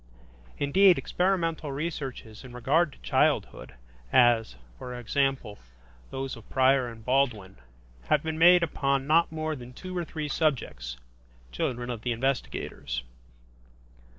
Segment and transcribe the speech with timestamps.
[0.57, 3.75] Indeed, experimental researches in regard to childhood,
[4.11, 5.59] as, for example,
[6.09, 7.57] those of Preyer and Baldwin,
[8.05, 10.97] have been made upon not more than two or three subjects,
[11.51, 13.03] children of the investigators.